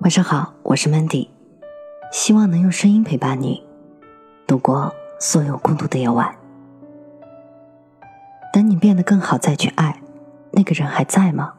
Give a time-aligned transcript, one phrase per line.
[0.00, 1.26] 晚上好，我是 Mandy，
[2.12, 3.60] 希望能用声音陪伴你
[4.46, 6.32] 度过所有孤独的夜晚。
[8.52, 10.00] 等你变得更好再去爱，
[10.52, 11.52] 那个人还在吗？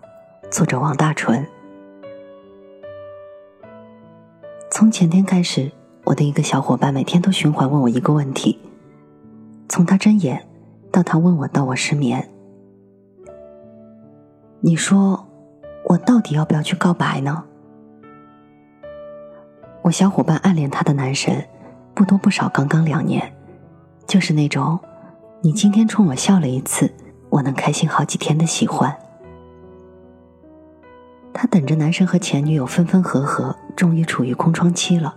[0.50, 1.46] 作者王大纯。
[4.72, 5.70] 从前天开始，
[6.06, 8.58] 我的一个小伙伴每天都循环问我一个问题，
[9.68, 10.48] 从他睁眼
[10.94, 12.32] 到他问我到我失眠。
[14.62, 15.28] 你说，
[15.84, 17.44] 我到底要不要去告白呢？
[19.90, 21.44] 我小伙伴暗恋他的男神，
[21.96, 23.34] 不多不少，刚刚两年，
[24.06, 24.80] 就是那种，
[25.42, 26.94] 你今天冲我笑了一次，
[27.30, 28.96] 我能开心好几天的喜欢。
[31.34, 35.16] 他等着男神和前女友分分合合，终于处于空窗期了，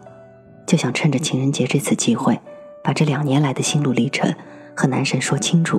[0.66, 2.40] 就想趁着情人节这次机会，
[2.82, 4.34] 把这两年来的心路历程
[4.74, 5.78] 和男神说清楚。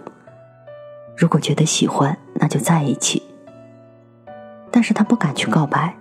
[1.17, 3.23] 如果觉得喜欢，那就在一起。
[4.69, 5.95] 但是他不敢去告白，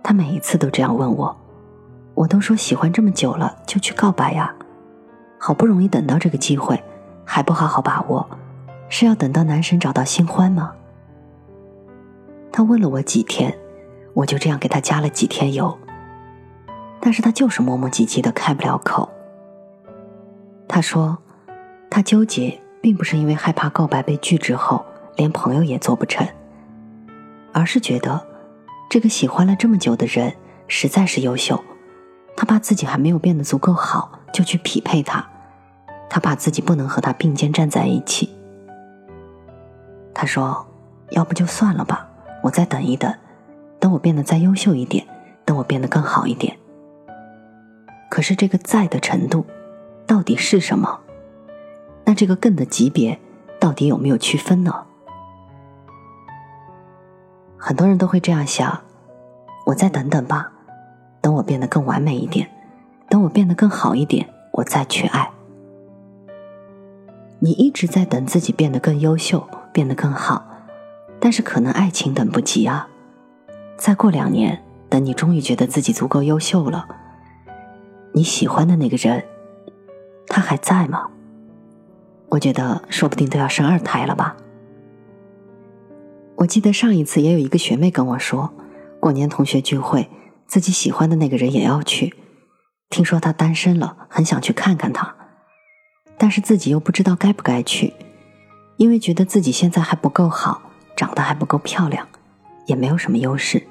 [0.00, 1.36] 他每一次都这样问我，
[2.14, 4.54] 我都说喜欢这么久了就去告白呀，
[5.38, 6.82] 好不容易等到这个机会，
[7.24, 8.28] 还不好好把握，
[8.88, 10.72] 是要等到男神找到新欢吗？
[12.52, 13.56] 他问了我几天，
[14.12, 15.76] 我就这样给他加了几天油，
[17.00, 19.08] 但是他就是磨磨唧唧的开不了口。
[20.68, 21.18] 他说，
[21.90, 24.84] 他纠结并不是因为害怕告白被拒之后
[25.16, 26.26] 连朋友也做不成。
[27.52, 28.24] 而是觉得，
[28.88, 30.32] 这个喜欢了这么久的人
[30.68, 31.62] 实在是优秀，
[32.36, 35.24] 他怕自己还没有变得足够好就去匹配他，
[36.10, 38.28] 他怕自己不能和他并肩站在一起。
[40.12, 40.66] 他说
[41.10, 42.08] ：“要不就算了吧，
[42.42, 43.12] 我再等一等，
[43.78, 45.06] 等我变得再优秀一点，
[45.44, 46.56] 等我变得更好一点。”
[48.10, 49.44] 可是这个“在”的程度，
[50.06, 51.00] 到底是什么？
[52.04, 53.18] 那这个“更”的级别，
[53.58, 54.84] 到底有没有区分呢？
[57.56, 58.82] 很多人都会这样想：
[59.66, 60.52] 我再等等吧，
[61.24, 62.46] 等我变得更完美一点，
[63.08, 65.30] 等我变得更好一点，我再去爱。
[67.38, 70.44] 你一直在等自己变得更优秀，变得更好，
[71.18, 72.90] 但是可能爱情等不及啊。
[73.78, 76.86] 再过两年，等你终于觉得自己足够优秀了，
[78.12, 79.24] 你喜欢的那个人，
[80.26, 81.08] 他还在吗？
[82.28, 84.36] 我觉得说不定都要生二胎了吧。
[86.36, 88.52] 我记得上一次也有一个学妹跟我说，
[89.00, 90.10] 过年同学聚会，
[90.54, 92.14] 自己喜欢的那个人也要去。
[92.88, 95.12] 听说他单身了，很想去看看他，
[96.16, 97.92] 但是自己又不知道该不该去，
[98.76, 100.62] 因为觉得自己现在还不够好，
[100.94, 102.06] 长得还不够漂亮，
[102.66, 103.66] 也没有什么优势。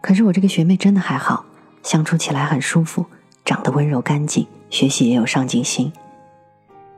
[0.00, 1.44] 可是我这个学妹真的还好，
[1.82, 3.06] 相处起来很舒服，
[3.44, 5.92] 长得温柔干净，学习也有上进心。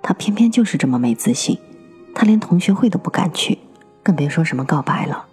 [0.03, 1.58] 她偏偏就是这么没自信，
[2.14, 3.58] 她连同学会都不敢去。
[4.03, 5.24] 更别说什么告白了。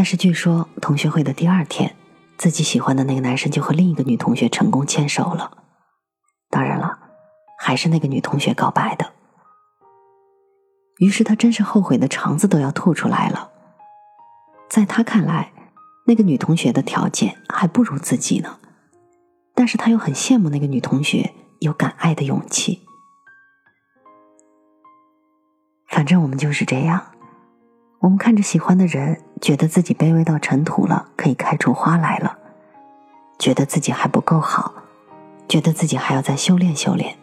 [0.00, 1.94] 但是据说同学会的第二天，
[2.38, 5.58] 自己喜欢的那个男生就和另一个女同学成功牵手了。
[6.48, 6.98] 当然了，
[7.58, 9.12] 还是那个女同学告白的。
[11.00, 13.50] 于是他真是后悔的肠子都要吐出来了。
[14.70, 15.52] 在他看来，
[16.06, 18.58] 那个女同学的条件还不如自己呢，
[19.54, 22.86] 但是他又很羡慕那个女同学有敢爱的勇气。
[25.90, 27.09] 反正我们就是这样，
[28.00, 32.34] 我们看着喜欢的人，觉得自己卑微到尘土了，可以开出花来了；
[33.38, 34.72] 觉得自己还不够好，
[35.46, 37.18] 觉得自己还要再修炼修炼。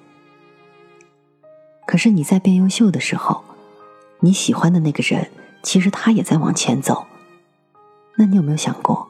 [1.88, 3.44] 可是你在变优秀的时候，
[4.20, 5.32] 你喜欢的那个人，
[5.64, 7.08] 其实他也在往前走。
[8.16, 9.08] 那你有没有想过，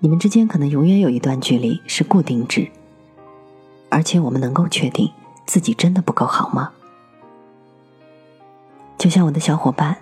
[0.00, 2.70] 你们之间可能永远有一段距离是固定值？
[3.88, 5.10] 而且我们能够确定
[5.46, 6.72] 自己真的不够好吗？
[8.98, 9.96] 就像我的小伙伴，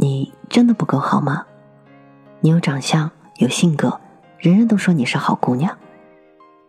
[0.00, 1.44] 你真的不够好吗？
[2.40, 4.00] 你有长相，有性格，
[4.38, 5.76] 人人都说你是好姑娘，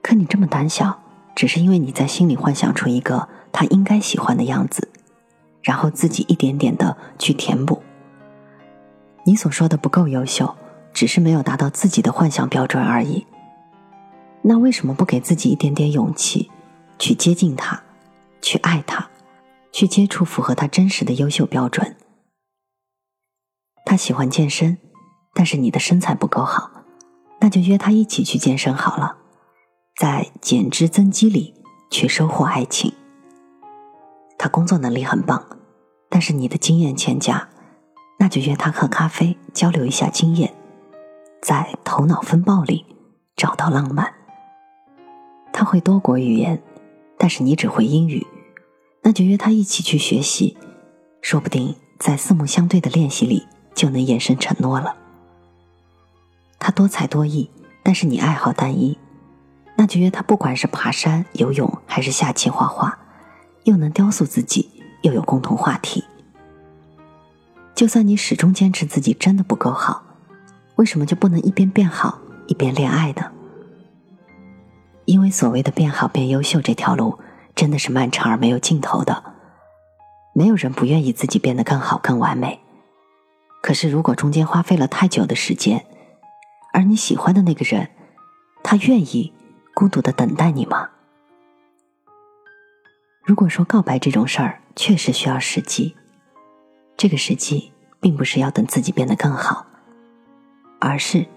[0.02, 1.00] 可你这么胆小，
[1.36, 4.90] 只是因为你在心里幻想出一个他应该喜欢的样子，
[5.62, 7.84] 然后自己一点点的去填补。
[9.26, 10.56] 你所说的不够优秀，
[10.92, 13.28] 只是没有达到自己的幻想标准而已。
[14.42, 16.50] 那为什么不给自己一点点勇气，
[16.98, 17.80] 去接近他，
[18.42, 19.08] 去爱他？
[19.72, 21.96] 去接触符合他真实的优秀标准。
[23.90, 24.78] 他喜欢健身，
[25.34, 26.70] 但是你的身材不够好，
[27.42, 29.18] 那就约他一起去健身好了，
[30.00, 31.56] 在减脂增肌里
[31.90, 32.94] 去收获爱情。
[34.38, 35.44] 他工作能力很棒，
[36.08, 37.50] 但是你的经验欠佳，
[38.20, 40.54] 那就约他喝咖啡交流一下经验，
[41.42, 42.86] 在头脑风暴里
[43.36, 44.14] 找到浪漫。
[45.52, 46.62] 他会多国语言，
[47.18, 48.28] 但是你只会英语。
[49.02, 50.56] 那就约他一起去学习，
[51.24, 54.96] 说不定在四目相对的练习里就能眼神承诺了。
[56.58, 57.50] 他多才多艺，
[57.84, 58.98] 但是你爱好单一，
[59.78, 63.00] 那就约他，不管是爬山、游泳还是下棋、画画，
[63.64, 64.70] 又能雕塑自己，
[65.04, 66.04] 又有共同话题。
[67.74, 70.04] 就算你始终坚持自己真的不够好，
[70.76, 73.32] 为什么就不能一边变好一边恋爱呢？
[75.06, 77.18] 因为所谓的变好变优秀这条路
[77.56, 79.24] 真的是漫长而没有尽头的，
[80.34, 82.60] 没有人不愿意自己变得更好更完美。
[83.62, 85.86] 可是如果中间花费了太久的时间，
[86.74, 87.90] 而你喜欢的那个人，
[88.64, 89.34] 他愿意
[89.74, 90.90] 孤独的等待你吗？
[93.24, 95.96] 如果说告白这种事儿确实需要时机，
[96.98, 99.68] 这个时机并不是要等自己变得更好，
[100.80, 101.28] 而是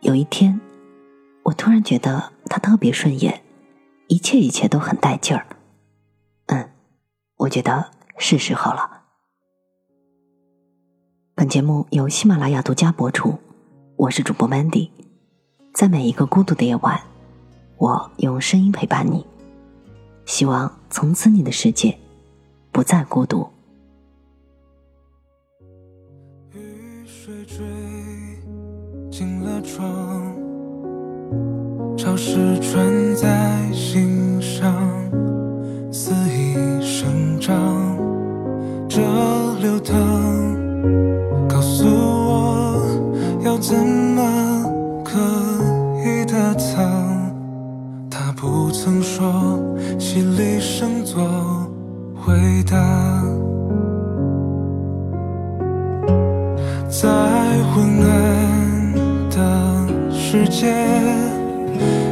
[0.00, 0.60] 有一天。
[1.44, 3.42] 我突然觉得他特别顺眼，
[4.08, 5.46] 一切一切都很带劲儿。
[6.46, 6.70] 嗯，
[7.36, 9.03] 我觉得是时候了。
[11.36, 13.36] 本节目由喜马拉雅独家播出，
[13.96, 14.88] 我是主播 Mandy，
[15.72, 17.00] 在每一个孤独的夜晚，
[17.76, 19.26] 我用声音陪伴你，
[20.26, 21.98] 希望从此你的世界
[22.70, 23.44] 不再孤独。
[26.52, 27.64] 雨水坠
[29.10, 29.84] 进了窗。
[31.96, 34.72] 潮湿穿在心上，
[35.92, 37.98] 肆意生长，
[38.88, 39.02] 这
[60.34, 60.66] 世界。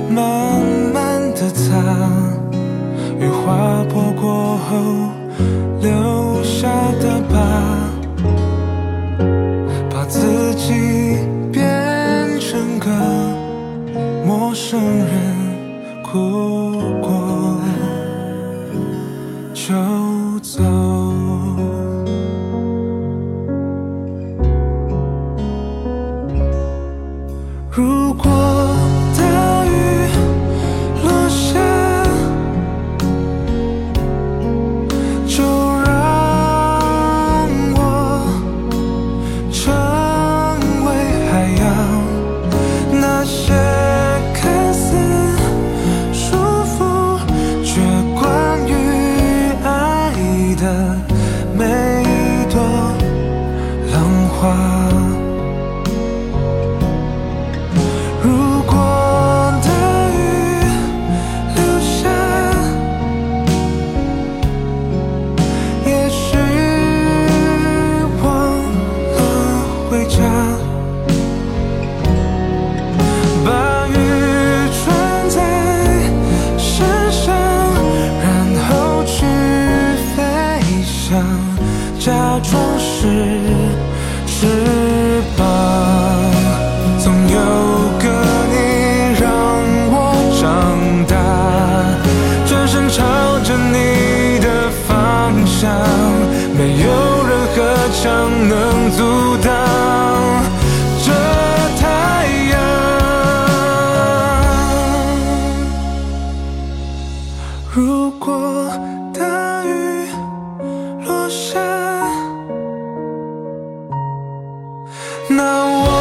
[0.09, 0.63] 慢
[0.95, 1.75] 慢的擦，
[3.19, 4.71] 雨划破过后
[5.81, 6.69] 留下
[7.01, 7.35] 的疤，
[9.91, 11.19] 把自己
[11.51, 12.89] 变成个
[14.25, 15.09] 陌生人，
[16.05, 17.59] 哭过
[19.53, 19.75] 就
[20.43, 20.92] 走。
[73.44, 73.49] 把
[73.88, 73.90] 雨
[74.73, 74.81] 穿
[75.29, 75.37] 在
[76.58, 77.34] 身上，
[78.23, 78.25] 然
[78.69, 78.70] 后
[79.05, 79.25] 去
[80.14, 80.19] 飞
[80.84, 81.11] 翔，
[81.99, 82.12] 假
[82.43, 82.90] 装是
[84.26, 84.46] 翅
[85.37, 85.44] 膀，
[86.99, 87.37] 总有
[87.99, 88.05] 个
[88.50, 88.55] 你
[89.20, 89.25] 让
[89.90, 89.94] 我
[90.40, 90.43] 长
[91.06, 91.14] 大，
[92.46, 92.99] 转身朝
[93.44, 94.46] 着你的
[94.87, 94.90] 方
[95.46, 95.70] 向，
[96.56, 96.87] 没有
[97.29, 97.56] 任何
[98.02, 98.02] 长
[98.49, 98.72] 能。
[107.74, 108.70] 如果
[109.14, 110.06] 大雨
[111.06, 111.58] 落下
[115.31, 115.92] 那我